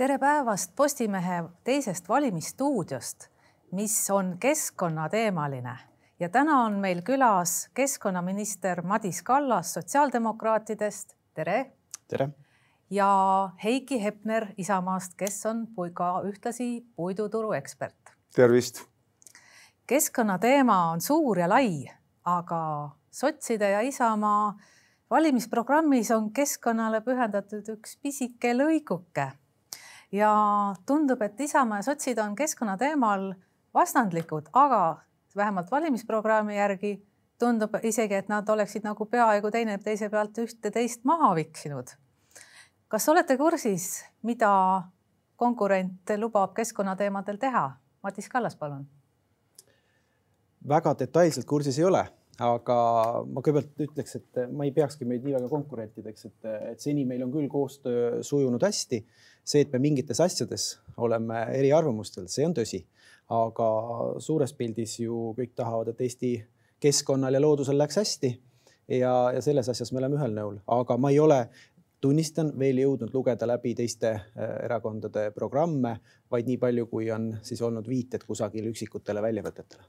[0.00, 3.26] tere päevast Postimehe teisest valimisstuudiost,
[3.72, 5.74] mis on keskkonnateemaline
[6.20, 11.12] ja täna on meil külas keskkonnaminister Madis Kallas sotsiaaldemokraatidest.
[11.34, 11.72] tere.
[12.08, 12.28] tere.
[12.90, 18.14] ja Heiki Hepner Isamaast, kes on ka ühtlasi puiduturu ekspert.
[18.34, 18.82] tervist.
[19.86, 21.90] keskkonnateema on suur ja lai,
[22.24, 24.60] aga sotside ja Isamaa
[25.10, 29.30] valimisprogrammis on keskkonnale pühendatud üks pisike lõiguke
[30.12, 30.32] ja
[30.86, 33.32] tundub, et Isamaa ja sotsid on keskkonna teemal
[33.74, 35.02] vastandlikud, aga
[35.36, 37.06] vähemalt valimisprogrammi järgi
[37.38, 41.88] tundub isegi, et nad oleksid nagu peaaegu teineteise pealt ühte-teist maha viksinud.
[42.88, 44.82] kas olete kursis, mida
[45.36, 47.70] konkurent lubab keskkonnateemadel teha?
[48.02, 48.86] Madis Kallas, palun.
[50.68, 52.76] väga detailselt kursis ei ole aga
[53.28, 57.24] ma kõigepealt ütleks, et ma ei peakski meid nii väga konkurentideks, et, et seni meil
[57.26, 59.04] on küll koostöö sujunud hästi.
[59.44, 62.84] see, et me mingites asjades oleme eriarvamustel, see on tõsi,
[63.34, 63.68] aga
[64.22, 66.32] suures pildis ju kõik tahavad, et Eesti
[66.80, 68.30] keskkonnal ja loodusel läheks hästi.
[68.88, 71.42] ja, ja selles asjas me oleme ühel nõul, aga ma ei ole
[72.00, 75.98] tunnistan, veel jõudnud lugeda läbi teiste äh, erakondade programme,
[76.30, 79.84] vaid nii palju, kui on siis olnud viited kusagil üksikutele väljavõtetele.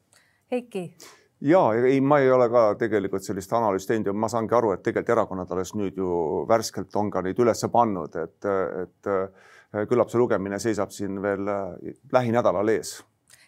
[0.52, 0.90] Heiki
[1.42, 4.84] ja ei, ma ei ole ka tegelikult sellist analüüsi teinud ja ma saangi aru, et
[4.86, 8.50] tegelikult erakonnad alles nüüd ju värskelt on ka neid üles pannud, et,
[8.86, 11.48] et küllap see lugemine seisab siin veel
[12.14, 13.00] lähinädalal ees.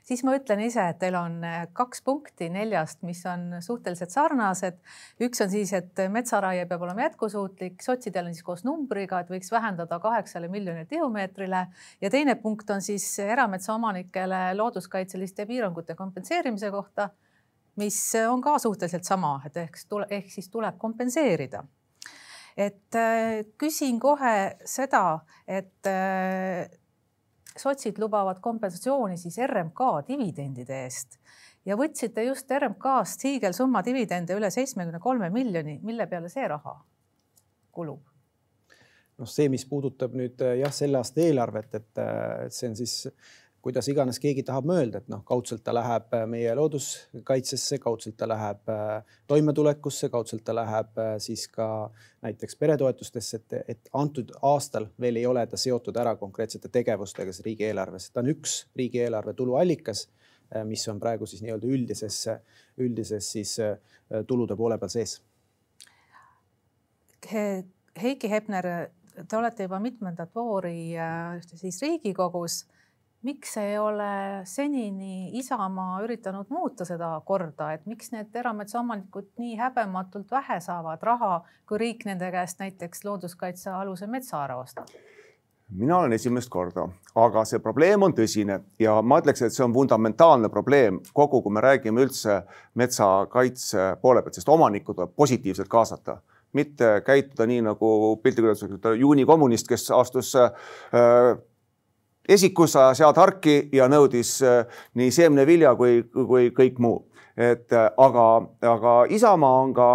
[0.04, 1.38] Siis ma ütlen ise, et teil on
[1.72, 4.82] kaks punkti neljast, mis on suhteliselt sarnased.
[5.24, 9.52] üks on siis, et metsaraie peab olema jätkusuutlik, sotsidel on siis koos numbriga, et võiks
[9.52, 11.62] vähendada kaheksale miljonile tihumeetrile.
[12.04, 17.10] Ja teine punkt on siis erametsaomanikele looduskaitseliste piirangute kompenseerimise kohta
[17.76, 17.98] mis
[18.30, 19.80] on ka suhteliselt sama, et ehk
[20.10, 21.64] ehk siis tuleb kompenseerida.
[22.58, 26.70] et äh, küsin kohe seda, et äh,
[27.58, 31.18] sotsid lubavad kompensatsiooni siis RMK dividendide eest
[31.66, 36.76] ja võtsite just RMK-st hiigelsumma dividende üle seitsmekümne kolme miljoni, mille peale see raha
[37.72, 38.02] kulub?
[39.18, 42.04] noh, see, mis puudutab nüüd jah, selle aasta eelarvet, et,
[42.54, 42.96] see on siis
[43.64, 48.28] kuidas iganes keegi tahab mõelda, et noh, kaudselt ta läheb äh, meie looduskaitsesse, kaudselt ta
[48.28, 51.68] läheb äh, toimetulekusse, kaudselt ta läheb äh, siis ka
[52.26, 58.10] näiteks peretoetustesse, et, et antud aastal veel ei ole ta seotud ära konkreetsete tegevustega riigieelarves,
[58.12, 60.10] ta on üks riigieelarve tuluallikas,
[60.70, 62.18] mis on praegu siis nii-öelda üldises,
[62.78, 63.56] üldises siis
[64.28, 65.16] tulude poole peal sees
[67.32, 67.64] He.
[68.02, 68.68] Heiki Hepner,
[69.30, 70.94] te olete juba mitmendat voori
[71.56, 72.64] siis Riigikogus
[73.24, 80.32] miks ei ole senini Isamaa üritanud muuta seda korda, et miks need erametsaomanikud nii häbematult
[80.32, 84.92] vähe saavad raha, kui riik nende käest näiteks looduskaitsealuse metsa ära ostab?
[85.74, 86.84] mina olen esimest korda,
[87.18, 91.56] aga see probleem on tõsine ja ma ütleks, et see on fundamentaalne probleem kogu, kui
[91.56, 92.44] me räägime üldse
[92.78, 96.20] metsakaitse poole pealt, sest omanikku tuleb positiivselt kaasata
[96.54, 97.90] mitte käituda nii nagu
[98.22, 100.52] piltlikult öeldes juunikommunist, kes astus äh,
[102.30, 107.06] esikus ajas head harki ja nõudis äh, nii seemnevilja kui, kui kõik muu.
[107.38, 108.26] et äh, aga,
[108.62, 109.88] aga Isamaa on ka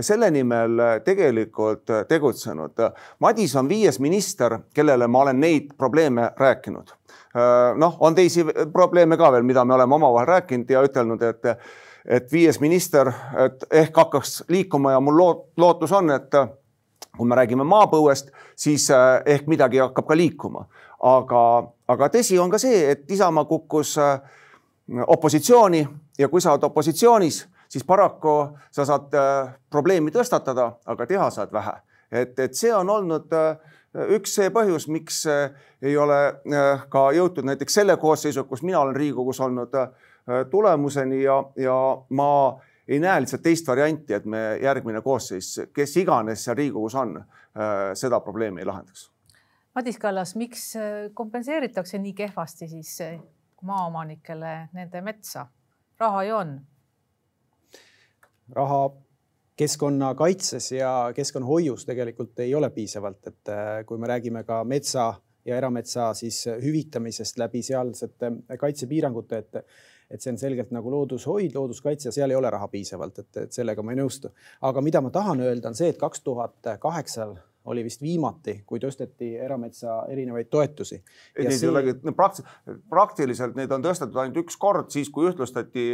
[0.00, 2.80] selle nimel tegelikult tegutsenud.
[3.20, 6.88] Madis on viies minister, kellele ma olen neid probleeme rääkinud.
[6.88, 11.44] Äh, noh, on teisi probleeme ka veel, mida me oleme omavahel rääkinud ja ütelnud, et,
[12.06, 13.12] et viies minister,
[13.44, 16.40] et ehk hakkaks liikuma ja mul loot, lootus on, et
[17.18, 18.88] kui me räägime maapõuest, siis
[19.26, 20.64] ehk midagi hakkab ka liikuma
[21.00, 21.42] aga,
[21.88, 24.20] aga tõsi on ka see, et Isamaa kukkus äh,
[25.06, 25.86] opositsiooni
[26.18, 28.36] ja kui sa oled opositsioonis, siis paraku
[28.74, 31.78] sa saad äh, probleemi tõstatada, aga teha saad vähe.
[32.10, 33.56] et, et see on olnud äh,
[34.16, 35.24] üks see põhjus, miks
[35.82, 36.18] ei ole
[36.88, 39.72] ka jõutud näiteks selle koosseisu, kus mina olen Riigikogus olnud,
[40.50, 41.76] tulemuseni ja, ja
[42.10, 42.30] ma
[42.88, 47.16] ei näe lihtsalt teist varianti, et me järgmine koosseis, kes iganes seal Riigikogus on,
[47.96, 49.08] seda probleemi ei lahendaks
[49.78, 50.82] Madis Kallas, miks äh,
[51.14, 53.20] kompenseeritakse nii kehvasti siis äh,
[53.62, 55.46] maaomanikele nende metsa?
[55.98, 56.50] raha ju on.
[58.56, 58.80] raha
[59.56, 65.12] keskkonnakaitses ja keskkonnahoius tegelikult ei ole piisavalt, et äh, kui me räägime ka metsa
[65.46, 69.62] ja erametsa siis hüvitamisest läbi sealsete kaitsepiirangute, et
[70.10, 73.92] et see on selgelt nagu loodushoid, looduskaitse, seal ei ole raha piisavalt, et, sellega ma
[73.92, 74.32] ei nõustu.
[74.60, 77.36] aga mida ma tahan öelda, on see, et kaks tuhat kaheksal
[77.68, 81.00] oli vist viimati, kui tõsteti erametsa erinevaid toetusi.
[81.38, 81.66] Neid see...
[81.66, 85.90] ei olegi praktiliselt, praktiliselt neid on tõstetud ainult üks kord, siis kui ühtlustati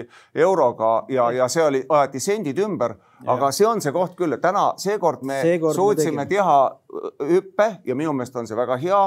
[0.47, 4.43] euroga ja, ja see oli, aeti sendid ümber, aga see on see koht küll, et
[4.43, 6.57] täna seekord me seekord suutsime me teha
[7.31, 9.01] hüppe ja minu meelest on see väga hea,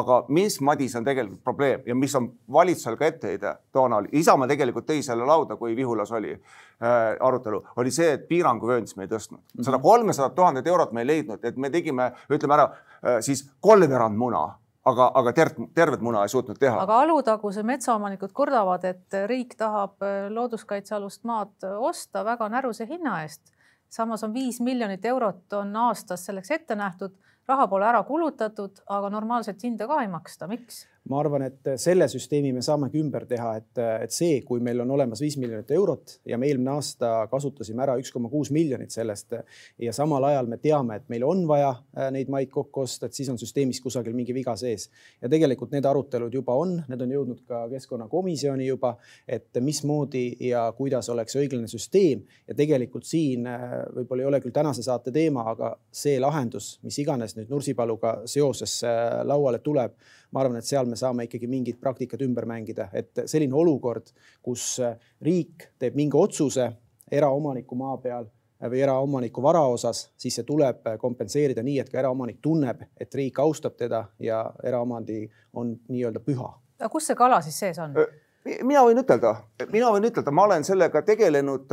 [0.00, 4.48] aga mis, Madis, on tegelikult probleem ja mis on valitsusel ka etteheide toona oli, Isamaa
[4.50, 9.12] tegelikult tõi selle lauda, kui Vihulas oli äh, arutelu, oli see, et piiranguvööndis me ei
[9.12, 9.42] tõstnud.
[9.54, 9.66] Mhm.
[9.66, 14.18] sada kolmesadat tuhandet eurot me ei leidnud, et me tegime, ütleme ära äh, siis kolmveerand
[14.18, 14.48] muna
[14.84, 16.80] aga, aga tervet, tervet muna ei suutnud teha.
[16.82, 23.42] aga Alutaguse metsaomanikud kurdavad, et riik tahab äh, looduskaitsealust maad osta väga näruse hinna eest.
[23.90, 27.16] Samas on viis miljonit eurot on aastas selleks ette nähtud,
[27.48, 30.84] raha pole ära kulutatud, aga normaalset hinda ka ei maksta, miks?
[31.08, 34.90] Ma arvan, et selle süsteemi me saamegi ümber teha, et, et see, kui meil on
[34.94, 39.34] olemas viis miljonit eurot ja me eelmine aasta kasutasime ära üks koma kuus miljonit sellest
[39.80, 43.16] ja samal ajal me teame, et meil on vaja äh, neid maid kokku osta, et
[43.16, 44.90] siis on süsteemis kusagil mingi viga sees.
[45.22, 48.94] ja tegelikult need arutelud juba on, need on jõudnud ka keskkonnakomisjoni juba,
[49.26, 53.66] et mismoodi ja kuidas oleks õiglane süsteem ja tegelikult siin äh,
[53.96, 58.82] võib-olla ei ole küll tänase saate teema, aga see lahendus, mis iganes nüüd Nursipaluga seoses
[58.84, 59.96] äh, lauale tuleb
[60.32, 64.12] ma arvan, et seal me saame ikkagi mingid praktikad ümber mängida, et selline olukord,
[64.42, 64.94] kus äh,
[65.26, 66.68] riik teeb mingi otsuse
[67.10, 71.90] eraomaniku maa peal äh, või eraomaniku vara osas, siis see tuleb äh, kompenseerida nii, et
[71.90, 75.24] ka eraomanik tunneb, et riik austab teda ja eraomandi
[75.58, 76.52] on nii-öelda püha.
[76.80, 77.98] aga kus see kala siis sees on?
[78.46, 79.34] mina võin ütelda,
[79.72, 81.68] mina võin ütelda, ma olen sellega tegelenud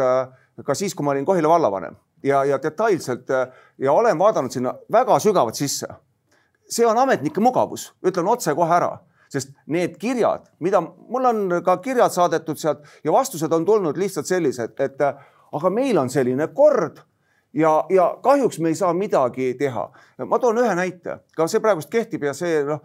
[0.66, 1.96] ka siis, kui ma olin Kohila vallavanem
[2.26, 3.30] ja, ja detailselt
[3.78, 5.88] ja olen vaadanud sinna väga sügavalt sisse
[6.70, 8.92] see on ametnike mugavus, ütlen otsekohe ära,
[9.32, 14.30] sest need kirjad, mida mul on ka kirjad saadetud sealt ja vastused on tulnud lihtsalt
[14.30, 17.02] sellised, et aga meil on selline kord
[17.54, 19.90] ja, ja kahjuks me ei saa midagi teha.
[20.26, 22.82] ma toon ühe näite, ka see praegust kehtib ja see noh,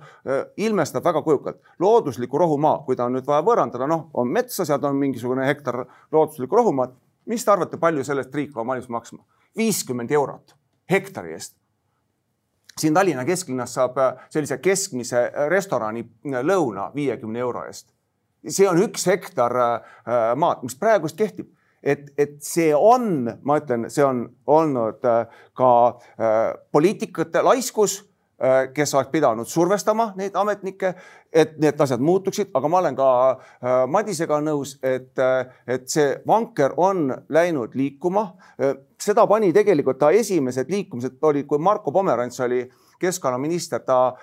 [0.57, 1.61] ilmestab väga kujukalt.
[1.79, 5.85] loodusliku rohumaa, kui ta on nüüd vaja võõrandada, noh, on metsa, sealt on mingisugune hektar
[6.13, 6.95] looduslikku rohumaad.
[7.27, 9.25] mis te arvate, palju sellest riik on valmis maksma?
[9.57, 10.57] viiskümmend eurot
[10.91, 11.62] hektari eest
[12.81, 17.93] siin Tallinna kesklinnas saab äh, sellise keskmise äh, restorani äh, lõuna viiekümne euro eest.
[18.49, 19.53] see on üks hektar
[20.35, 24.99] maad, mis praegust kehtib et, et see on, ma ütlen, see on olnud
[25.55, 25.69] ka
[26.75, 28.01] poliitikute laiskus
[28.75, 30.95] kes oleks pidanud survestama neid ametnikke,
[31.33, 36.17] et need asjad muutuksid, aga ma olen ka äh, Madisega nõus, et, äh, et see
[36.27, 38.33] vanker on läinud liikuma.
[39.03, 42.63] seda pani tegelikult ta esimesed liikumised oli, kui Marko Pomerants oli
[43.03, 44.15] keskkonnaminister, ta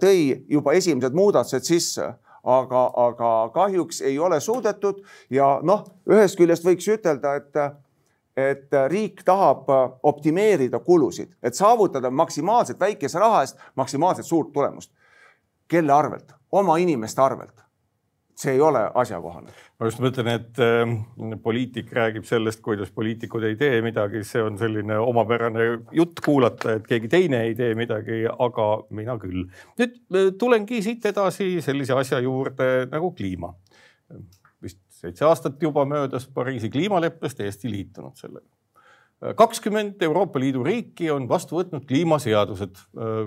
[0.00, 2.10] tõi juba esimesed muudatused sisse
[2.44, 5.00] aga, aga kahjuks ei ole suudetud
[5.30, 7.60] ja noh, ühest küljest võiks ütelda, et
[8.38, 14.92] et riik tahab äh, optimeerida kulusid, et saavutada maksimaalselt väikese raha eest maksimaalselt suurt tulemust.
[15.68, 16.32] kelle arvelt?
[16.52, 17.64] oma inimeste arvelt.
[18.38, 19.50] see ei ole asjakohane.
[19.80, 24.58] ma just mõtlen, et äh, poliitik räägib sellest, kuidas poliitikud ei tee midagi, see on
[24.58, 29.48] selline omapärane jutt kuulata, et keegi teine ei tee midagi, aga mina küll.
[29.80, 33.56] nüüd äh, tulengi siit edasi sellise asja juurde nagu kliima
[34.98, 38.46] seitse aastat juba möödas Pariisi kliimaleppest, Eesti liitunud sellega.
[39.36, 42.76] kakskümmend Euroopa Liidu riiki on vastu võtnud kliimaseadused,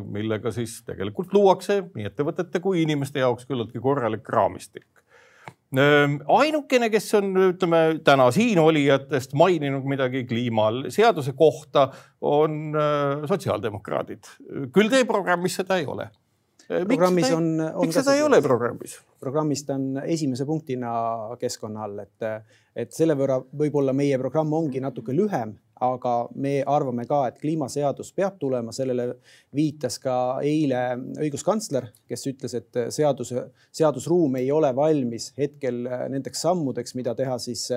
[0.07, 4.87] millega siis tegelikult luuakse nii ettevõtete kui inimeste jaoks küllaltki korralik raamistik
[6.27, 11.87] ainukene, kes on, ütleme täna siin olijatest maininud midagi kliimaseaduse kohta,
[12.21, 12.73] on
[13.27, 14.27] sotsiaaldemokraadid.
[14.75, 16.09] küll teie programmis seda ei ole
[16.85, 17.85] programmis on, on.
[17.85, 18.97] miks seda ei ole programmis?
[19.21, 20.91] programmis ta on esimese punktina
[21.41, 22.29] keskkonna all, et,
[22.75, 28.11] et selle võrra võib-olla meie programm ongi natuke lühem, aga me arvame ka, et kliimaseadus
[28.17, 29.07] peab tulema, sellele
[29.55, 30.81] viitas ka eile
[31.21, 37.67] õiguskantsler, kes ütles, et seaduse, seadusruum ei ole valmis hetkel nendeks sammudeks, mida teha siis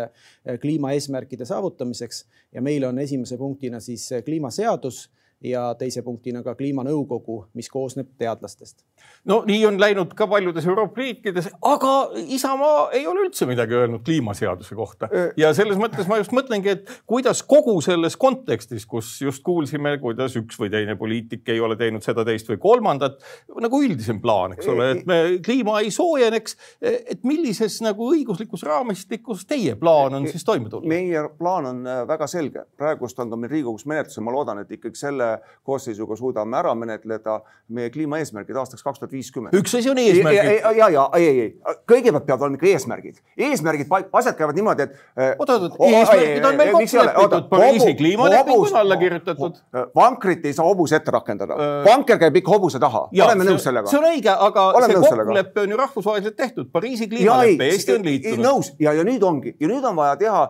[0.60, 2.24] kliimaeesmärkide saavutamiseks
[2.54, 5.06] ja meil on esimese punktina siis kliimaseadus
[5.44, 8.84] ja teise punktina ka kliimanõukogu, mis koosneb teadlastest.
[9.28, 11.92] no nii on läinud ka paljudes Euroopa riikides, aga
[12.32, 16.92] Isamaa ei ole üldse midagi öelnud kliimaseaduse kohta ja selles mõttes ma just mõtlengi, et
[17.06, 22.04] kuidas kogu selles kontekstis, kus just kuulsime, kuidas üks või teine poliitik ei ole teinud
[22.04, 23.20] seda, teist või kolmandat,
[23.60, 26.56] nagu üldisem plaan, eks ole, et me kliima ei soojeneks.
[26.80, 30.88] et millises nagu õiguslikus raamistikus teie plaan on siis toime tulla?
[30.88, 34.98] meie plaan on väga selge, praegust on ka meil Riigikogus menetluses, ma loodan, et ikkagi
[34.98, 39.56] selle koosseisuga suudame ära menetleda meie kliimaeesmärgid aastaks kaks tuhat viiskümmend.
[39.56, 40.60] üks asi on eesmärgid.
[40.62, 41.50] ja, ja, ja ei, ei,
[41.90, 43.20] kõigepealt peavad olema ikka eesmärgid.
[43.48, 44.98] eesmärgid, asjad käivad niimoodi, et.
[45.38, 49.62] oot, oot, eesmärgid on meil kokku lepitud, Pariisi kliimaleping on alla kirjutatud.
[49.94, 53.90] vankrit ei saa hobuse ette rakendada, vanker käib ikka hobuse taha, oleme nõus sellega.
[53.90, 58.04] see on õige, aga oleme see kokkulepe on ju rahvusvaheliselt tehtud, Pariisi kliimalepe, Eesti on
[58.04, 58.44] liitunud.
[58.44, 60.44] nõus ja, ja nüüd ongi ja nüüd on vaja teha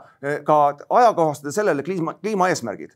[0.44, 2.94] ka ajakohastada sellele kliima, kliimaeesmärgid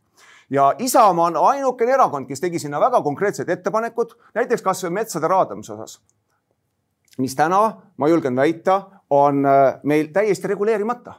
[0.50, 5.72] ja Isamaa on ainukene erakond, kes tegi sinna väga konkreetsed ettepanekud, näiteks kasvõi metsade raadamise
[5.72, 6.00] osas.
[7.18, 11.14] mis täna, ma julgen väita, on äh, meil täiesti reguleerimata.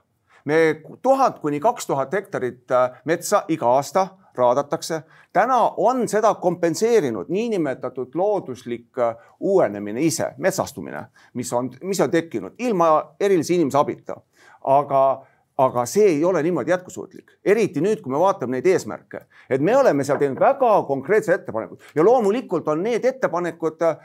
[0.45, 5.01] me tuhat kuni kaks tuhat hektarit äh, metsa iga aasta raadatakse.
[5.33, 12.53] täna on seda kompenseerinud niinimetatud looduslik äh, uuenemine ise, metsastumine, mis on, mis on tekkinud
[12.59, 14.21] ilma erilise inimese abita.
[14.63, 15.25] aga
[15.59, 19.73] aga see ei ole niimoodi jätkusuutlik, eriti nüüd, kui me vaatame neid eesmärke, et me
[19.75, 23.97] oleme seal teinud väga konkreetsed ettepanekud ja loomulikult on need ettepanekud äh,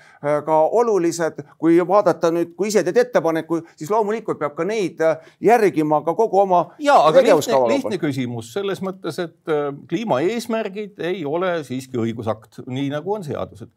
[0.47, 5.31] ka olulised, kui vaadata nüüd, kui ise teed ettepaneku, siis loomulikult peab ka neid äh,
[5.53, 6.65] järgima ka kogu oma.
[6.83, 12.91] ja, aga lihtne, lihtne küsimus selles mõttes, et äh, kliimaeesmärgid ei ole siiski õigusakt, nii
[12.97, 13.71] nagu on seadused.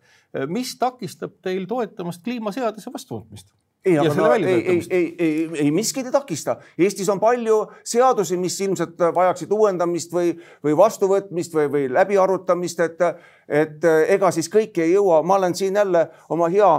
[0.50, 3.54] mis takistab teil toetamast kliimaseaduse vastuvõtmist?
[3.86, 6.58] Ei, aga no, ei, ei, ei, ei, ei miskit ei takista.
[6.80, 13.06] Eestis on palju seadusi, mis ilmselt vajaksid uuendamist või, või vastuvõtmist või, või läbiarutamist, et,
[13.48, 15.24] et ega siis kõike ei jõua.
[15.24, 16.72] ma olen siin jälle oma hea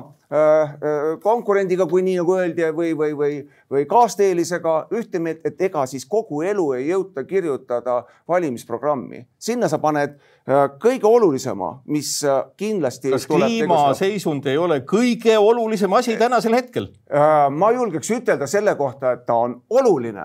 [1.22, 3.36] konkurendiga, kui nii nagu öeldi, või, või, või,
[3.72, 9.24] või kaasteelisega ühte meelt, et ega siis kogu elu ei jõuta kirjutada valimisprogrammi.
[9.38, 10.18] sinna sa paned
[10.48, 13.10] Äh, kõige olulisema, mis äh, kindlasti.
[13.12, 16.86] kas kliimaseisund ei ole kõige olulisem asi tänasel hetkel?
[17.12, 20.24] Äh, ma julgeks ütelda selle kohta, et ta on oluline.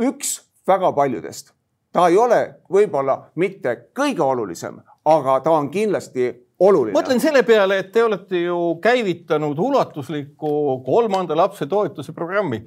[0.00, 1.52] üks väga paljudest,
[1.92, 2.40] ta ei ole
[2.72, 6.96] võib-olla mitte kõige olulisem, aga ta on kindlasti oluline.
[6.96, 12.64] mõtlen selle peale, et te olete ju käivitanud ulatusliku kolmanda lapse toetuse programmi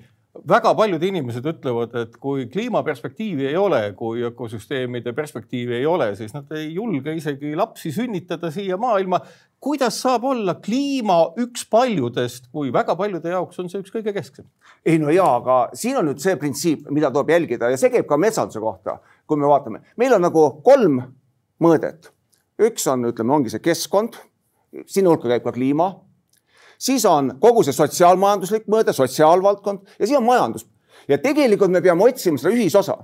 [0.48, 6.34] väga paljud inimesed ütlevad, et kui kliimaperspektiivi ei ole, kui ökosüsteemide perspektiivi ei ole, siis
[6.34, 9.20] nad ei julge isegi lapsi sünnitada siia maailma.
[9.62, 14.48] kuidas saab olla kliima üks paljudest, kui väga paljude jaoks on see üks kõige kesksem?
[14.86, 18.08] ei no ja, aga siin on nüüd see printsiip, mida tuleb jälgida ja see käib
[18.10, 21.04] ka metsanduse kohta, kui me vaatame, meil on nagu kolm
[21.62, 22.10] mõõdet.
[22.62, 24.18] Üks on, ütleme, ongi see keskkond,
[24.86, 25.92] sinna hulka käib ka kliima
[26.82, 30.68] siis on kogu see sotsiaalmajanduslik mõõde, sotsiaalvaldkond ja siis on majandus.
[31.08, 32.98] ja tegelikult me peame otsima seda ühisosa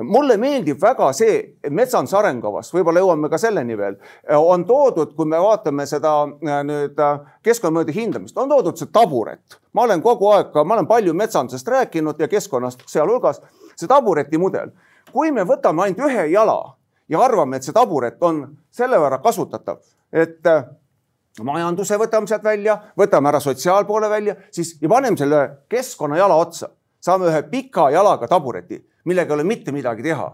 [0.00, 3.96] mulle meeldib väga see, et metsanduse arengukavas, võib-olla jõuame ka selleni veel,
[4.32, 9.58] on toodud, kui me vaatame seda äh, nüüd äh, keskkonnamõjude hindamist, on toodud see taburet.
[9.72, 13.42] ma olen kogu aeg, ma olen palju metsandusest rääkinud ja keskkonnast sealhulgas,
[13.74, 14.70] see tabureti mudel.
[15.12, 16.76] kui me võtame ainult ühe jala
[17.10, 19.80] ja arvame, et see taburet on selle võrra kasutatav,
[20.12, 20.68] et äh,
[21.46, 26.70] majanduse võtame sealt välja, võtame ära sotsiaalpoole välja, siis ja paneme selle keskkonnajala otsa,
[27.02, 30.30] saame ühe pika jalaga tabureti, millega ei ole mitte midagi teha.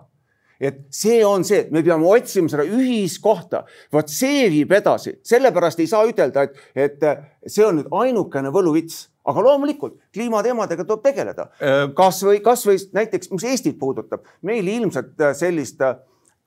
[0.57, 5.91] et see on see, me peame otsima seda ühiskohta, vot see viib edasi, sellepärast ei
[5.91, 7.05] saa ütelda, et, et
[7.45, 9.11] see on nüüd ainukene võluvits.
[9.27, 11.49] Aga loomulikult kliimateemadega tuleb tegeleda.
[11.59, 15.83] Äh, kasvõi, kasvõi näiteks, mis Eestit puudutab, meil ilmselt sellist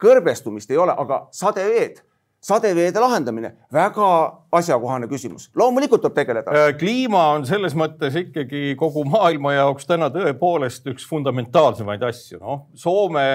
[0.02, 2.04] kõrbestumist ei ole, aga sadeveed
[2.40, 4.10] sadeveede lahendamine, väga
[4.56, 6.54] asjakohane küsimus, loomulikult tuleb tegeleda.
[6.56, 12.62] Äh, kliima on selles mõttes ikkagi kogu maailma jaoks täna tõepoolest üks fundamentaalsemaid asju, noh.
[12.80, 13.26] Soome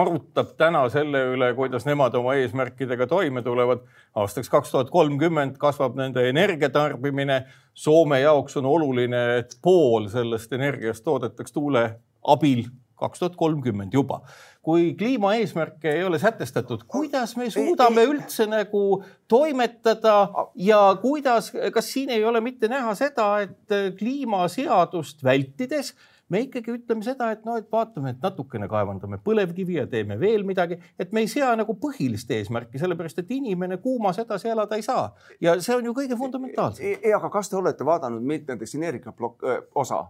[0.00, 3.84] arutab täna selle üle, kuidas nemad oma eesmärkidega toime tulevad.
[4.16, 7.42] aastaks kaks tuhat kolmkümmend kasvab nende energiatarbimine.
[7.74, 11.90] Soome jaoks on oluline, et pool sellest energiast toodetaks tuule
[12.24, 12.64] abil
[12.96, 14.20] kaks tuhat kolmkümmend juba.
[14.66, 20.16] Kui kliimaeesmärke ei ole sätestatud, kuidas me suudame üldse nagu toimetada
[20.58, 25.94] ja kuidas, kas siin ei ole mitte näha seda, et kliimaseadust vältides
[26.28, 30.42] me ikkagi ütleme seda, et noh, et vaatame, et natukene kaevandame põlevkivi ja teeme veel
[30.46, 34.82] midagi, et me ei sea nagu põhilist eesmärki, sellepärast et inimene kuumas edasi elada ei
[34.82, 35.12] saa.
[35.40, 36.98] ja see on ju kõige fundamentaalsem.
[37.16, 40.06] aga kas te olete vaadanud näiteks energiaplokk osa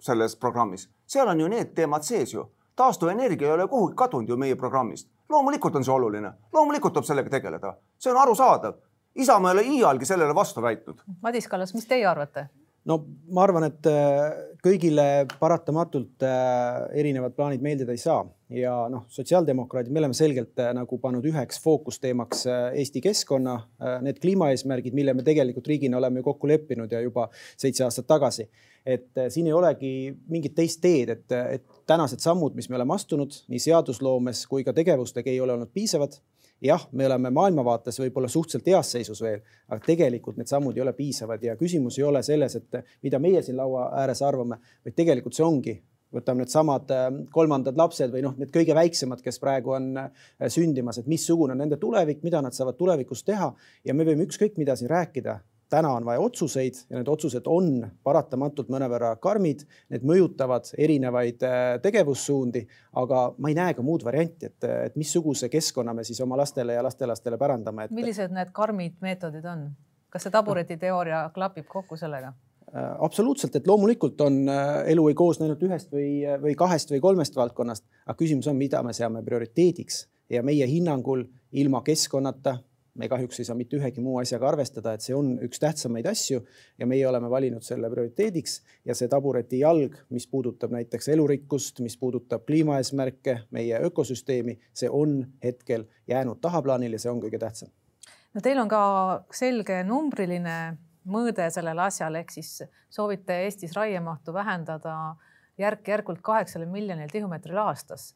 [0.00, 2.50] selles programmis, seal on ju need teemad sees ju.
[2.76, 5.08] Taastuvenergia ei ole kuhugi kadunud ju meie programmist.
[5.28, 8.74] loomulikult on see oluline, loomulikult tuleb sellega tegeleda, see on arusaadav.
[9.14, 11.00] Isamaa ei ole iialgi sellele vastu väitnud.
[11.22, 12.48] Madis Kallas, mis teie arvate?
[12.88, 12.98] no
[13.30, 14.22] ma arvan, et äh,
[14.62, 15.06] kõigile
[15.38, 20.98] paratamatult äh, erinevad plaanid meeldida ei saa ja noh, sotsiaaldemokraadid, me oleme selgelt äh, nagu
[21.02, 23.54] pannud üheks fookusteemaks Eesti keskkonna,
[24.04, 28.48] need kliimaeesmärgid, mille me tegelikult riigina oleme kokku leppinud ja juba seitse aastat tagasi.
[28.86, 29.92] Et äh, siin ei olegi
[30.28, 34.74] mingit teist teed, et, et tänased sammud, mis me oleme astunud nii seadusloomes kui ka
[34.76, 36.18] tegevustega ei ole olnud piisavad
[36.62, 40.92] jah, me oleme maailmavaates võib-olla suhteliselt heas seisus veel, aga tegelikult need sammud ei ole
[40.96, 45.38] piisavad ja küsimus ei ole selles, et mida meie siin laua ääres arvame, vaid tegelikult
[45.38, 45.74] see ongi
[46.12, 46.90] võtame needsamad
[47.32, 49.94] kolmandad lapsed või noh, need kõige väiksemad, kes praegu on
[50.52, 53.48] sündimas, et missugune on nende tulevik, mida nad saavad tulevikus teha
[53.84, 55.38] ja me võime ükskõik mida siin rääkida.
[55.72, 57.70] Täna on vaja otsuseid ja need otsused on
[58.04, 62.64] paratamatult mõnevõrra karmid, need mõjutavad erinevaid äh, tegevussuundi,
[63.00, 66.76] aga ma ei näe ka muud varianti, et, et missuguse keskkonna me siis oma lastele
[66.76, 67.96] ja lastelastele pärandame et....
[67.96, 69.70] millised need karmid meetodid on?
[70.12, 72.34] kas see taburetiteooria klapib kokku sellega?
[72.72, 76.10] Äh, absoluutselt, et loomulikult on äh, elu ei koosne ainult ühest või,
[76.42, 81.26] või kahest või kolmest valdkonnast, aga küsimus on, mida me seame prioriteediks ja meie hinnangul
[81.52, 82.58] ilma keskkonnata
[82.94, 86.42] me kahjuks ei saa mitte ühegi muu asjaga arvestada, et see on üks tähtsamaid asju
[86.78, 88.58] ja meie oleme valinud selle prioriteediks
[88.88, 95.22] ja see tabureti jalg, mis puudutab näiteks elurikkust, mis puudutab kliimaeesmärke, meie ökosüsteemi, see on
[95.44, 97.72] hetkel jäänud tahaplaanile, see on kõige tähtsam.
[98.34, 98.82] no teil on ka
[99.32, 100.56] selge numbriline
[101.08, 105.16] mõõde sellele asjale, ehk siis soovite Eestis raiemahtu vähendada
[105.58, 108.14] järk-järgult kaheksale miljonile tihumeetrile aastas.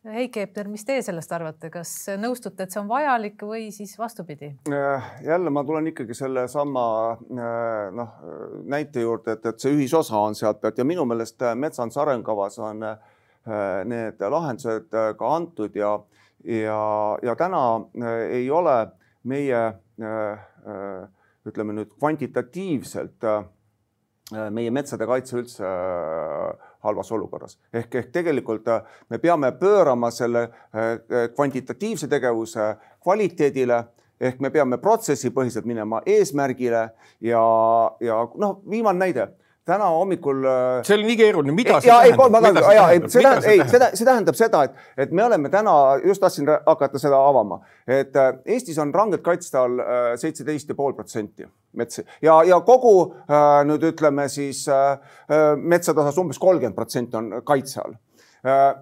[0.00, 4.54] Heiki Hepner, mis teie sellest arvate, kas nõustute, et see on vajalik või siis vastupidi?
[4.72, 8.14] Äh, jälle ma tulen ikkagi sellesama äh, noh
[8.64, 12.86] näite juurde, et, et see ühisosa on sealt pealt ja minu meelest metsanduse arengukavas on
[12.94, 12.96] äh,
[13.84, 15.92] need lahendused ka antud ja,
[16.48, 16.80] ja,
[17.22, 17.62] ja täna
[18.32, 18.78] ei ole
[19.28, 19.62] meie
[20.00, 21.08] äh,
[21.48, 23.44] ütleme nüüd kvantitatiivselt äh,
[24.52, 27.58] meie metsade kaitse üldse äh, halvas olukorras.
[27.72, 30.48] ehk, ehk tegelikult äh, me peame pöörama selle
[31.34, 33.84] kvantitatiivse tegevuse kvaliteedile
[34.20, 36.88] ehk me peame protsessipõhiselt minema eesmärgile
[37.20, 37.44] ja,
[38.00, 39.28] ja noh, viimane näide
[39.64, 40.44] täna hommikul.
[40.44, 42.68] Äh, see oli nii keeruline, mida see ja, tähendab?
[42.74, 45.74] ja, ei, see tähendab, ei, seda, see tähendab seda, et, et me oleme täna,
[46.04, 50.78] just tahtsin hakata seda avama, et äh, Eestis on rangelt kaitste all äh, seitseteist ja
[50.78, 52.94] pool protsenti metsi ja, ja kogu
[53.68, 54.64] nüüd ütleme siis
[55.62, 57.94] metsade osas umbes kolmkümmend protsenti on kaitse all.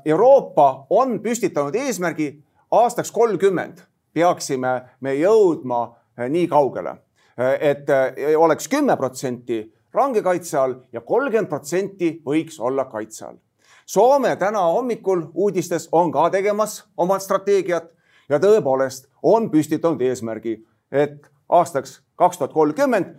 [0.09, 2.31] Euroopa on püstitanud eesmärgi
[2.73, 3.83] aastaks kolmkümmend
[4.17, 4.73] peaksime
[5.05, 5.83] me jõudma
[6.33, 6.95] nii kaugele,
[7.37, 7.93] et
[8.41, 9.61] oleks kümme protsenti
[9.95, 13.39] range kaitse all ja kolmkümmend protsenti võiks olla kaitse all.
[13.87, 17.89] Soome täna hommikul uudistes on ka tegemas oma strateegiat
[18.29, 20.59] ja tõepoolest on püstitanud eesmärgi,
[20.93, 23.15] et aastaks kaks tuhat kolmkümmend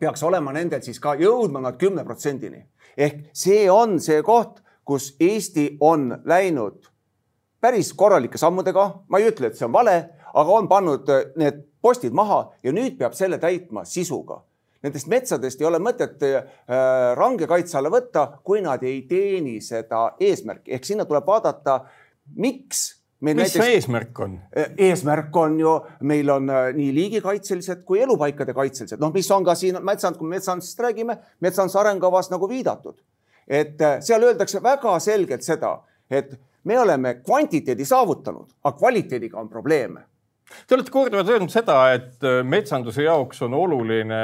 [0.00, 2.64] peaks olema nendel siis ka jõudma nad kümne protsendini.
[2.96, 6.88] ehk see on see koht, kus Eesti on läinud
[7.60, 12.12] päris korralike sammudega, ma ei ütle, et see on vale, aga on pannud need postid
[12.12, 14.42] maha ja nüüd peab selle täitma sisuga
[14.84, 16.42] nendest metsadest ei ole mõtet äh,
[17.16, 21.80] range kaitse alla võtta, kui nad ei teeni seda eesmärki, ehk sinna tuleb vaadata,
[22.36, 22.84] miks
[23.24, 24.36] mis näiteks, see eesmärk on?
[24.56, 29.46] Äh, eesmärk on ju, meil on äh, nii liigikaitselised kui elupaikade kaitselised, noh, mis on
[29.46, 33.00] ka siin metsand, kui me metsandusest räägime, metsanduse arengukavas nagu viidatud.
[33.44, 35.74] et seal öeldakse väga selgelt seda,
[36.08, 36.30] et
[36.64, 40.00] me oleme kvantiteedi saavutanud, aga kvaliteediga on probleeme.
[40.66, 44.22] Te olete korduvalt öelnud seda, et metsanduse jaoks on oluline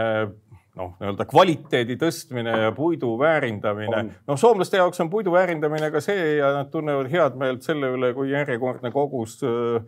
[0.79, 4.03] noh, nii-öelda kvaliteedi tõstmine ja puidu väärindamine.
[4.27, 8.13] noh, soomlaste jaoks on puidu väärindamine ka see ja nad tunnevad head meelt selle üle,
[8.15, 9.81] kui järjekordne kogus äh,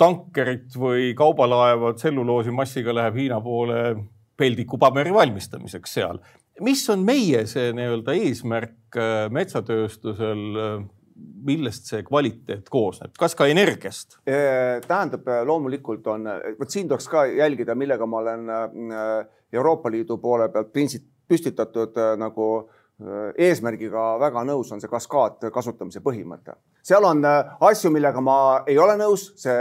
[0.00, 3.82] tankerit või kaubalaeva tselluloosi massiga läheb Hiina poole
[4.40, 6.22] peldikupaberi valmistamiseks seal.
[6.60, 10.80] mis on meie see nii-öelda eesmärk äh, metsatööstusel äh,
[11.44, 14.16] millest see kvaliteet koosneb, kas ka energiast?
[14.24, 16.24] tähendab, loomulikult on,
[16.56, 18.48] vot siin tuleks ka jälgida, millega ma olen
[19.52, 20.70] Euroopa Liidu poole pealt
[21.28, 22.50] püstitatud nagu
[23.40, 26.52] eesmärgiga väga nõus, on see kaskaad kasutamise põhimõte.
[26.84, 28.34] seal on asju, millega ma
[28.66, 29.54] ei ole nõus, see,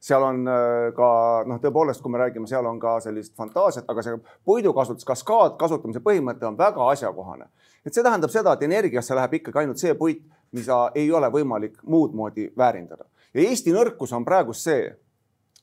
[0.00, 0.44] seal on
[0.96, 1.08] ka
[1.48, 6.04] noh, tõepoolest, kui me räägime, seal on ka sellist fantaasiat, aga see puidukasutus, kaskaad kasutamise
[6.04, 7.48] põhimõte on väga asjakohane.
[7.86, 11.80] et see tähendab seda, et energiasse läheb ikkagi ainult see puit mida ei ole võimalik
[11.82, 13.04] muud moodi väärindada.
[13.34, 14.92] ja Eesti nõrkus on praegu see,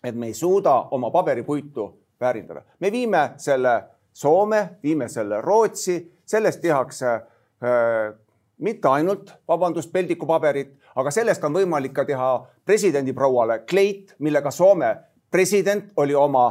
[0.03, 1.89] et me ei suuda oma paberipuitu
[2.21, 2.61] väärindada.
[2.79, 8.15] me viime selle Soome, viime selle Rootsi, sellest tehakse äh,
[8.57, 12.31] mitte ainult, vabandust, peldikupaberit, aga sellest on võimalik ka teha
[12.65, 14.95] presidendi prouale kleit, millega Soome
[15.31, 16.49] president oli oma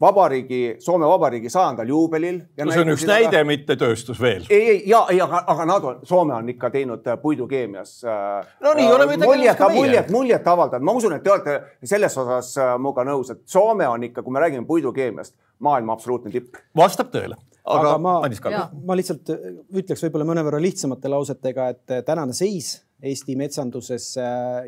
[0.00, 2.38] vabariigi, Soome Vabariigi sajandal juubelil.
[2.64, 4.44] no see on üks näide, mitte tööstus veel.
[4.50, 7.96] ei, ei ja, ei, aga, aga nad on, Soome on ikka teinud äh, puidukeemias.
[8.04, 9.80] Äh, no nii oleme tegelikult ka meie.
[9.80, 14.06] muljet, muljet avaldanud, ma usun, et te olete selles osas minuga nõus, et Soome on
[14.06, 15.34] ikka, kui me räägime puidukeemiast,
[15.66, 16.62] maailma absoluutne tipp.
[16.76, 18.68] vastab tõele aga ma, Jaa.
[18.86, 19.28] ma lihtsalt
[19.76, 24.16] ütleks võib-olla mõnevõrra lihtsamate lausetega, et tänane seis Eesti metsanduses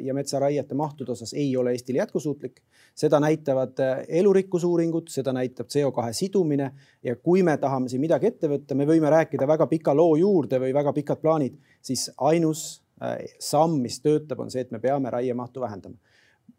[0.03, 2.61] ja metsaraiete mahtude osas ei ole Eestil jätkusuutlik.
[2.95, 6.71] seda näitavad äh, elurikkusuuringud, seda näitab CO2 sidumine
[7.03, 10.59] ja kui me tahame siin midagi ette võtta, me võime rääkida väga pika loo juurde
[10.61, 15.11] või väga pikad plaanid, siis ainus äh, samm, mis töötab, on see, et me peame
[15.11, 15.97] raiemahtu vähendama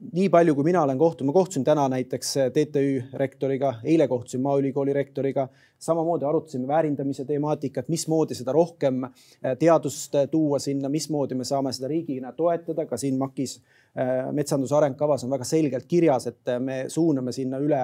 [0.02, 4.94] nii palju, kui mina olen kohtunud, ma kohtusin täna näiteks TTÜ rektoriga, eile kohtusin Maaülikooli
[4.94, 5.48] rektoriga,
[5.80, 9.12] samamoodi arutasime väärindamise temaatikat, mismoodi seda rohkem äh,
[9.60, 14.76] teadust äh, tuua sinna, mismoodi me saame seda riigina toetada, ka siin MAK-is äh, metsanduse
[14.76, 17.84] arengkavas on väga selgelt kirjas, et me suuname sinna üle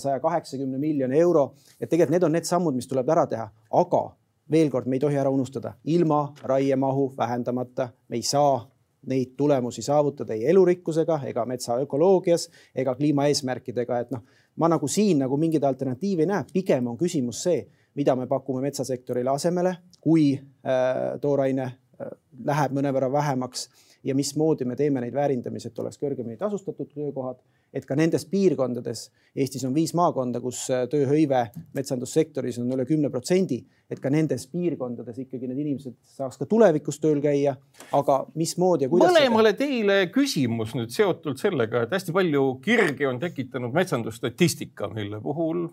[0.00, 1.54] saja kaheksakümne miljoni euro.
[1.80, 4.04] et tegelikult need on need sammud, mis tuleb ära teha, aga
[4.50, 8.73] veel kord, me ei tohi ära unustada, ilma raiemahu vähendamata me ei saa
[9.06, 14.24] neid tulemusi saavutada ei elurikkusega ega metsa ökoloogias ega kliimaeesmärkidega, et noh,
[14.56, 17.64] ma nagu siin nagu mingeid alternatiive ei näe, pigem on küsimus see,
[17.94, 22.14] mida me pakume metsasektorile asemele, kui äh, tooraine äh,
[22.44, 23.68] läheb mõnevõrra vähemaks
[24.04, 27.38] ja mismoodi me teeme neid väärindamisi, et oleks kõrgemini tasustatud töökohad,
[27.72, 31.40] et ka nendes piirkondades, Eestis on viis maakonda, kus äh, tööhõive
[31.74, 37.00] metsandussektoris on üle kümne protsendi, et ka nendes piirkondades ikkagi need inimesed saaks ka tulevikus
[37.02, 37.56] tööl käia.
[37.92, 39.12] aga mismoodi ja kuidas?
[39.12, 45.66] mõlemale teile küsimus nüüd seotult sellega, et hästi palju kirgi on tekitanud metsandusstatistika, mille puhul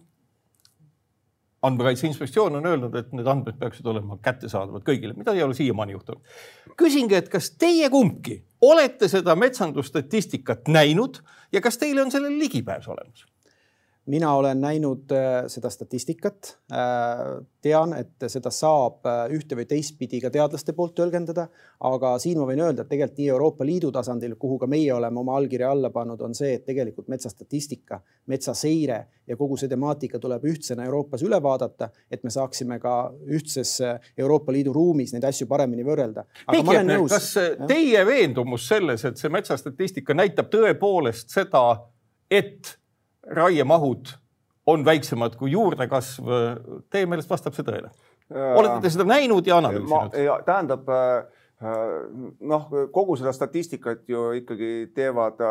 [1.62, 5.98] andmekaitse Inspektsioon on öelnud, et need andmed peaksid olema kättesaadavad kõigile, mida ei ole siiamaani
[5.98, 6.22] juhtunud.
[6.78, 11.22] küsingi, et kas teie kumbki olete seda metsandusstatistikat näinud
[11.52, 13.26] ja kas teile on sellele ligipääs olemas?
[14.06, 20.18] Mina olen näinud äh, seda statistikat, äh, tean, et seda saab äh, ühte või teistpidi
[20.24, 21.46] ka teadlaste poolt tõlgendada,
[21.86, 25.22] aga siin ma võin öelda, et tegelikult nii Euroopa Liidu tasandil, kuhu ka meie oleme
[25.22, 28.02] oma allkirja alla pannud, on see, et tegelikult metsastatistika,
[28.34, 32.98] metsaseire ja kogu see temaatika tuleb ühtsena Euroopas üle vaadata, et me saaksime ka
[33.30, 33.78] ühtses
[34.18, 36.26] Euroopa Liidu ruumis neid asju paremini võrrelda.
[36.50, 37.32] kas
[37.70, 41.66] teie veendumus selles, et see metsastatistika näitab tõepoolest seda,
[42.32, 42.81] et
[43.28, 44.14] raiemahud
[44.72, 46.32] on väiksemad kui juurdekasv.
[46.90, 47.92] Teie meelest vastab see tõele?
[48.32, 50.14] olete te seda näinud ja analüüsinud?
[50.48, 50.88] tähendab
[52.40, 55.42] noh, kogu seda statistikat ju ikkagi teevad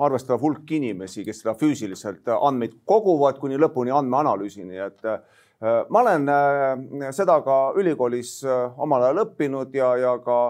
[0.00, 5.04] arvestatav hulk inimesi, kes seda füüsiliselt andmeid koguvad kuni lõpuni andmeanalüüsini, et
[5.92, 6.32] ma olen
[7.14, 8.40] seda ka ülikoolis
[8.80, 10.40] omal ajal õppinud ja, ja ka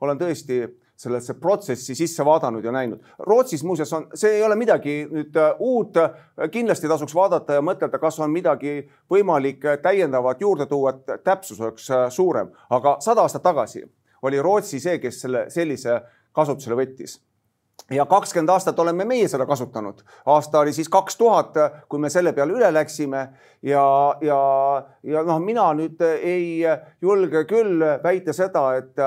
[0.00, 0.62] olen tõesti
[1.00, 3.00] sellesse protsessi sisse vaadanud ja näinud.
[3.18, 5.96] Rootsis muuseas on, see ei ole midagi nüüd äh, uut,
[6.52, 11.88] kindlasti tasuks vaadata ja mõtelda, kas on midagi võimalik täiendavat juurde tuua, et täpsus oleks
[11.90, 13.86] äh, suurem, aga sada aastat tagasi
[14.22, 16.02] oli Rootsi see, kes selle sellise
[16.36, 17.16] kasutusele võttis
[17.90, 20.02] ja kakskümmend aastat oleme meie seda kasutanud.
[20.26, 21.54] aasta oli siis kaks tuhat,
[21.88, 23.28] kui me selle peale üle läksime
[23.62, 23.84] ja,
[24.20, 24.40] ja,
[25.02, 26.60] ja noh, mina nüüd ei
[27.00, 29.04] julge küll väita seda, et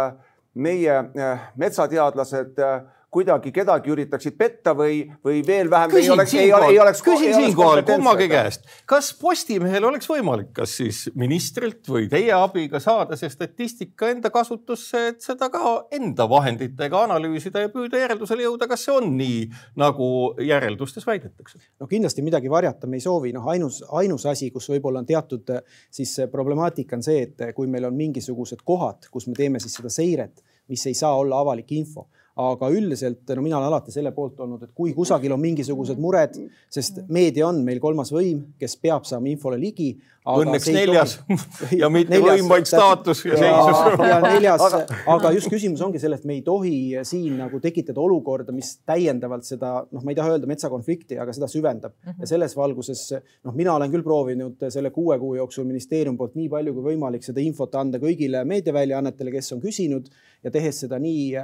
[0.54, 2.82] meie äh, metsateadlased äh,
[3.14, 5.92] kuidagi kedagi üritaksid petta või, või veel vähem.
[5.94, 12.34] küsin siinkohal, küsin siinkohal kummagi käest, kas Postimehel oleks võimalik, kas siis ministrilt või teie
[12.36, 18.48] abiga saada see statistika enda kasutusse, et seda ka enda vahenditega analüüsida ja püüda järeldusele
[18.48, 19.44] jõuda, kas see on nii,
[19.80, 20.08] nagu
[20.42, 21.62] järeldustes väidetakse?
[21.80, 25.54] no kindlasti midagi varjata me ei soovi, noh, ainus, ainus asi, kus võib-olla on teatud
[25.94, 29.92] siis problemaatika on see, et kui meil on mingisugused kohad, kus me teeme siis seda
[29.94, 34.40] seiret, mis ei saa olla avalik info aga üldiselt no mina olen alati selle poolt
[34.42, 36.40] olnud, et kui kusagil on mingisugused mured,
[36.74, 39.92] sest meedia on meil kolmas võim, kes peab saama infole ligi.
[40.24, 41.78] Õnneks neljas tohi...
[41.82, 44.06] ja mitte neljas, võim, vaid staatus ja, ja seisus.
[44.08, 44.80] ja neljas aga...
[45.18, 49.46] aga just küsimus ongi selles, et me ei tohi siin nagu tekitada olukorda, mis täiendavalt
[49.46, 52.08] seda, noh, ma ei taha öelda metsakonflikti, aga seda süvendab mm.
[52.08, 52.24] -hmm.
[52.24, 56.50] ja selles valguses noh, mina olen küll proovinud selle kuue kuu jooksul ministeeriumi poolt nii
[56.56, 60.08] palju kui võimalik seda infot anda kõigile meediaväljaannetele, kes on küsinud
[60.44, 61.36] ja tehes seda nii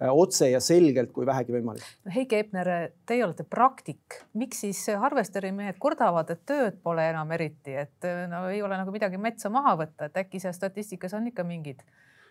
[0.00, 1.84] otse ja selgelt kui vähegi võimalik.
[2.14, 2.70] Heiki Hepner,
[3.06, 8.46] teie olete praktik, miks siis harvesterimehed kurdavad, et tööd pole enam eriti, et äh, no
[8.50, 11.84] ei ole nagu midagi metsa maha võtta, et äkki seal statistikas on ikka mingid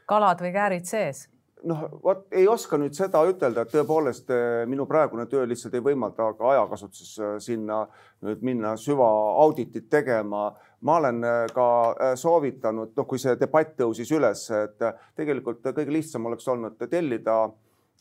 [0.10, 1.28] kalad või käärid sees?
[1.64, 5.86] noh, vot ei oska nüüd seda ütelda, et tõepoolest äh, minu praegune töö lihtsalt ei
[5.86, 7.86] võimalda ka ajakasutuses sinna
[8.26, 10.50] nüüd minna süvaauditit tegema
[10.84, 15.62] ma olen äh, ka äh, soovitanud, noh, kui see debatt tõusis üles, et äh, tegelikult
[15.70, 17.50] kõige lihtsam oleks olnud tellida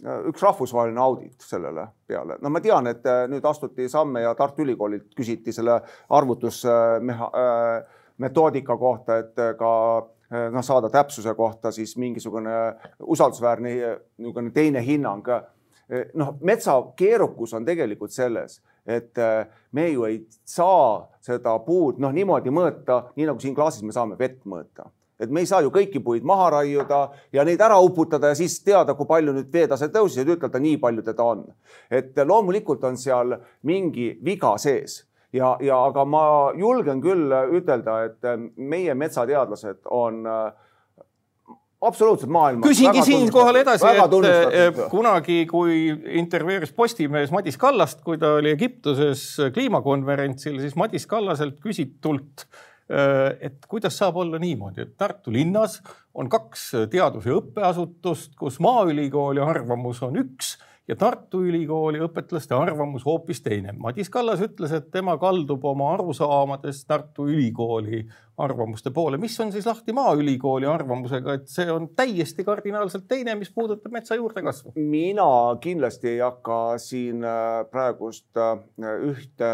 [0.03, 2.37] üks rahvusvaheline audit sellele peale.
[2.43, 5.77] no ma tean, et nüüd astuti samme ja Tartu Ülikoolilt küsiti selle
[6.17, 9.73] arvutusmetoodika kohta, et ka
[10.57, 12.55] noh, saada täpsuse kohta siis mingisugune
[12.99, 15.27] usaldusväärne niisugune teine hinnang.
[16.15, 22.13] noh, metsa keerukus on tegelikult selles, et äh, me ju ei saa seda puud noh,
[22.13, 24.91] niimoodi mõõta, nii nagu siin klaasis me saame vett mõõta
[25.23, 28.59] et me ei saa ju kõiki puid maha raiuda ja neid ära uputada ja siis
[28.65, 31.45] teada, kui palju nüüd veetase tõusis ja ütelda, nii palju teda on.
[31.91, 36.25] et loomulikult on seal mingi viga sees ja, ja aga ma
[36.59, 40.53] julgen küll ütelda, et meie metsateadlased on äh,
[41.83, 42.65] absoluutselt maailma.
[42.67, 45.79] küsingi siinkohal edasi, et eh, kunagi, kui
[46.23, 52.47] intervjueeris Postimees Madis Kallast, kui ta oli Egiptuses kliimakonverentsil, siis Madis Kallaselt küsitult,
[52.91, 55.81] eh, et kuidas saab olla niimoodi, et Tartu linnas
[56.15, 60.57] on kaks teadus- ja õppeasutust, kus Maaülikooli arvamus on üks
[60.89, 63.75] ja Tartu Ülikooli õpetlaste arvamus hoopis teine.
[63.79, 68.03] Madis Kallas ütles, et tema kaldub oma arusaamades Tartu Ülikooli
[68.43, 69.19] arvamuste poole.
[69.19, 74.19] mis on siis lahti Maaülikooli arvamusega, et see on täiesti kardinaalselt teine, mis puudutab metsa
[74.19, 74.73] juurdekasvu?
[74.77, 78.59] mina kindlasti ei hakka siin äh, praegust äh,
[79.11, 79.53] ühte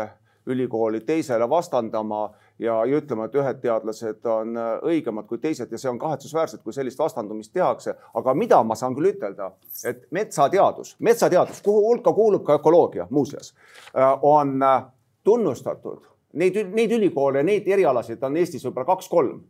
[0.49, 5.81] ülikooli teisele vastandama ja, ja ütlema, et ühed teadlased on äh, õigemad kui teised ja
[5.81, 7.95] see on kahetsusväärselt, kui sellist vastandumist tehakse.
[8.15, 9.53] aga mida ma saan küll ütelda,
[9.87, 13.55] et metsateadus, metsateadus, kuhu hulka kuulub ka ökoloogia muuseas,
[13.95, 14.83] äh, on äh,
[15.25, 19.41] tunnustatud, neid, neid ülikoole, neid erialasid on Eestis võib-olla kaks-kolm,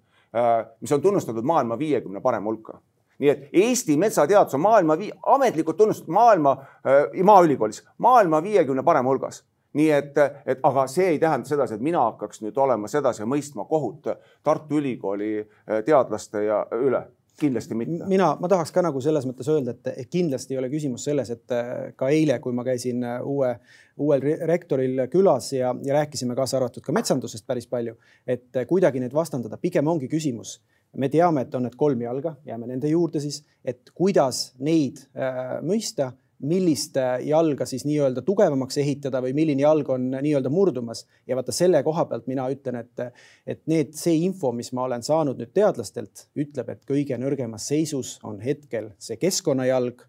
[0.83, 2.75] mis on tunnustatud maailma viiekümne parema hulka.
[3.19, 4.97] Nii et Eesti metsateadus on maailma,
[5.35, 6.53] ametlikult tunnustatud maailma,
[7.25, 9.41] Maaülikoolis, maailma viiekümne parema hulgas
[9.77, 13.67] nii et, et aga see ei tähenda sedasi, et mina hakkaks nüüd olema sedasi mõistma
[13.69, 14.09] kohut
[14.45, 17.05] Tartu Ülikooli eh, teadlaste ja üle
[17.39, 18.07] kindlasti mitte.
[18.11, 21.55] mina, ma tahaks ka nagu selles mõttes öelda, et kindlasti ei ole küsimus selles, et
[21.55, 23.53] eh, ka eile, kui ma käisin uue,
[23.99, 29.15] uuel rektoril külas ja, ja rääkisime kaasa arvatud ka metsandusest päris palju, et kuidagi neid
[29.15, 30.59] vastandada, pigem ongi küsimus
[30.97, 35.59] me teame, et on need kolm jalga, jääme nende juurde siis, et kuidas neid äh,
[35.65, 41.07] mõista millist äh, jalga siis nii-öelda tugevamaks ehitada või milline jalg on nii-öelda murdumas.
[41.27, 45.03] ja vaata selle koha pealt mina ütlen, et, et need, see info, mis ma olen
[45.03, 50.05] saanud nüüd teadlastelt, ütleb, et kõige nõrgemas seisus on hetkel see keskkonnajalg,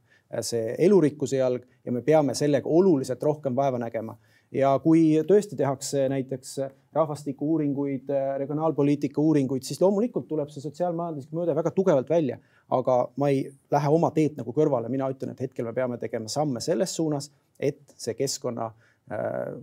[0.46, 4.20] see elurikkuse jalg ja me peame sellega oluliselt rohkem vaeva nägema
[4.52, 6.58] ja kui tõesti tehakse näiteks
[6.94, 8.10] rahvastikuuuringuid,
[8.42, 12.40] regionaalpoliitika uuringuid, siis loomulikult tuleb see sotsiaalmajanduslik mõõde väga tugevalt välja.
[12.70, 16.30] Aga ma ei lähe oma teed nagu kõrvale, mina ütlen, et hetkel me peame tegema
[16.30, 18.70] samme selles suunas, et see keskkonna
[19.12, 19.60] äh,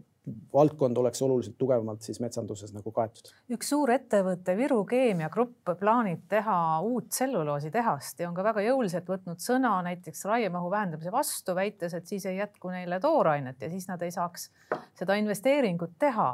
[0.53, 3.31] valdkond oleks oluliselt tugevamalt siis metsanduses nagu kaetud.
[3.55, 9.07] üks suur ettevõte, Viru Keemia Grupp plaanib teha uut tselluloositehast ja on ka väga jõuliselt
[9.11, 13.87] võtnud sõna näiteks raiemahu vähendamise vastu, väites, et siis ei jätku neile toorainet ja siis
[13.89, 14.51] nad ei saaks
[14.99, 16.33] seda investeeringut teha.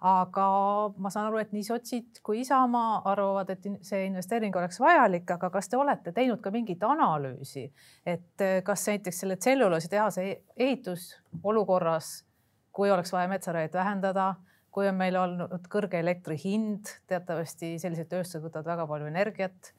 [0.00, 0.46] Aga
[1.00, 5.50] ma saan aru, et nii sotsid kui Isamaa arvavad, et see investeering oleks vajalik, aga
[5.50, 7.64] kas te olete teinud ka mingit analüüsi,
[8.04, 12.26] et kas näiteks selle tselluloositehase ehitus olukorras
[12.76, 14.34] kui oleks vaja metsaraiet vähendada,
[14.70, 19.70] kui on meil olnud kõrge elektri hind, teatavasti sellised tööstused võtavad väga palju energiat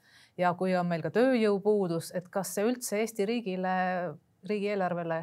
[0.41, 3.75] ja kui on meil ka tööjõupuudus, et kas see üldse Eesti riigile,
[4.49, 5.21] riigieelarvele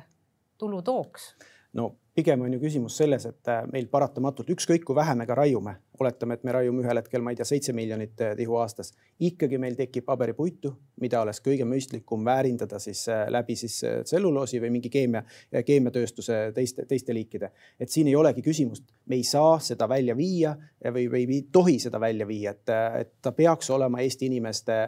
[0.62, 1.32] tulu tooks?
[1.74, 5.36] No pigem on ju küsimus selles, et äh, meil paratamatult ükskõik kui vähe me ka
[5.38, 8.92] raiume, oletame, et me raiume ühel hetkel, ma ei tea, seitse miljonit äh, tihu aastas,
[9.22, 14.72] ikkagi meil tekib paberipuitu, mida oleks kõige mõistlikum väärindada siis äh, läbi siis tselluloosi või
[14.78, 15.24] mingi keemia,
[15.66, 17.50] keemiatööstuse teiste, teiste liikide.
[17.80, 20.54] et siin ei olegi küsimust, me ei saa seda välja viia
[20.92, 24.78] või, või ei tohi seda välja viia, et, et ta peaks olema Eesti inimeste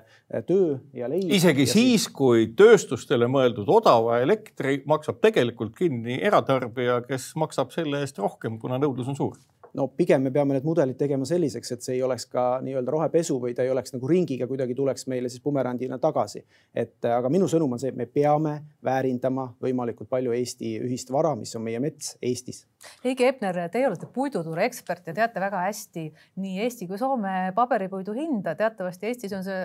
[0.46, 1.30] töö ja leib.
[1.32, 8.02] isegi ja siis, kui tööstustele mõeldud odava elektri maksab tegelikult kinni eratarbija, kes maksab selle
[8.04, 9.36] eest rohkem, kuna nõudlus on suur?
[9.76, 13.36] No pigem me peame need mudelid tegema selliseks, et see ei oleks ka nii-öelda rohepesu
[13.42, 16.44] või ta ei oleks nagu ringiga kuidagi tuleks meile siis bumerandina tagasi.
[16.74, 21.34] et aga minu sõnum on see, et me peame väärindama võimalikult palju Eesti ühist vara,
[21.36, 22.64] mis on meie mets Eestis.
[23.04, 26.08] Heiki Hepner, teie olete puiduturu ekspert ja teate väga hästi
[26.42, 28.54] nii Eesti kui Soome paberipuidu hinda.
[28.54, 29.64] teatavasti Eestis on see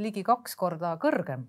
[0.00, 1.44] ligi kaks korda kõrgem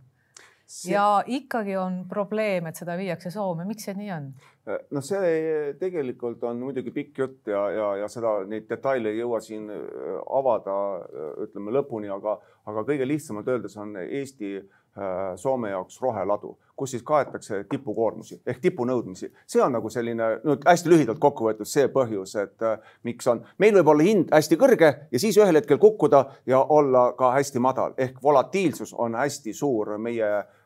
[0.71, 0.93] see...
[0.93, 4.31] ja ikkagi on probleem, et seda viiakse Soome, miks see nii on?
[4.65, 9.41] Noh, see tegelikult on muidugi pikk jutt ja, ja, ja seda, neid detaile ei jõua
[9.43, 12.37] siin äh, avada, äh, ütleme lõpuni, aga,
[12.69, 18.61] aga kõige lihtsamalt öeldes on Eesti äh, Soome jaoks roheladu, kus siis kaetakse tipukoormusi ehk
[18.61, 19.31] tipunõudmisi.
[19.49, 22.65] see on nagu selline, no hästi lühidalt kokku võetud see põhjus, et
[23.07, 27.11] miks on, meil võib olla hind hästi kõrge ja siis ühel hetkel kukkuda ja olla
[27.17, 30.60] ka hästi madal ehk volatiilsus on hästi suur meie äh, Äh,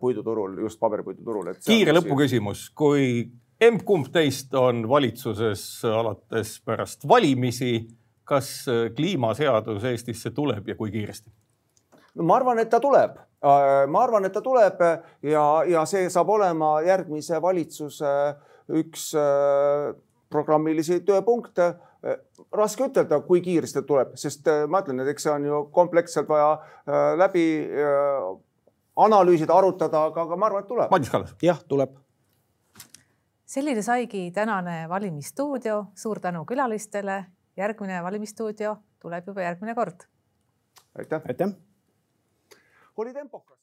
[0.00, 1.52] puiduturul, just paberipuiduturul.
[1.66, 3.28] kiire lõpuküsimus, kui
[3.60, 7.74] emb-kumb teist on valitsuses alates pärast valimisi,
[8.24, 11.30] kas äh, kliimaseadus Eestisse tuleb ja kui kiiresti?
[12.14, 13.18] no ma arvan, et ta tuleb.
[13.44, 14.80] Äh, ma arvan, et ta tuleb
[15.22, 18.14] ja, ja see saab olema järgmise valitsuse
[18.80, 19.10] üks
[20.30, 21.72] programmilisi tööpunkte.
[22.52, 26.54] raske ütelda, kui kiiresti tuleb, sest ma ütlen, et eks see on ju kompleksselt vaja
[27.18, 27.42] läbi
[29.04, 30.90] analüüsida, arutada, aga, aga ma arvan, et tuleb.
[30.90, 31.34] Madis Kallas.
[31.42, 31.96] jah, tuleb.
[33.50, 35.86] selline saigi tänane valimisstuudio.
[35.94, 37.24] suur tänu külalistele.
[37.56, 40.06] järgmine valimisstuudio tuleb juba järgmine kord.
[40.98, 41.22] aitäh.
[41.28, 41.54] aitäh.
[42.96, 43.58] oli tempokas.